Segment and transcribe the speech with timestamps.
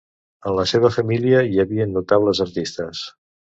[0.51, 3.07] En la seva família hi havia notables artistes.